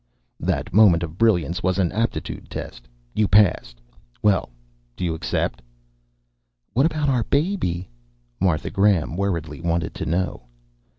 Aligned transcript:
"That 0.39 0.73
moment 0.73 1.03
of 1.03 1.19
brilliance 1.19 1.61
was 1.61 1.77
an 1.77 1.91
aptitude 1.91 2.49
test. 2.49 2.87
You 3.13 3.27
passed. 3.27 3.79
Well, 4.23 4.49
do 4.95 5.05
you 5.05 5.13
accept?" 5.13 5.61
"What 6.73 6.87
about 6.87 7.07
our 7.07 7.23
baby?" 7.25 7.87
Martha 8.39 8.71
Graham 8.71 9.15
worriedly 9.15 9.61
wanted 9.61 9.93
to 9.93 10.07
know. 10.07 10.47